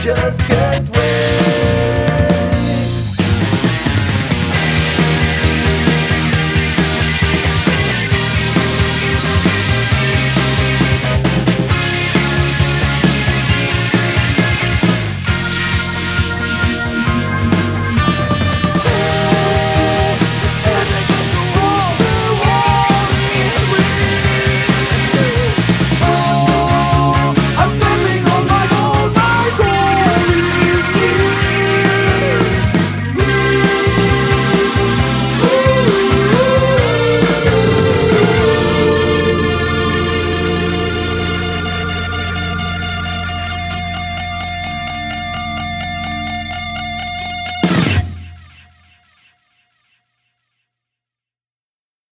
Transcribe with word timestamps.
just 0.00 0.38
can't 0.38 0.88
wait. 0.96 1.19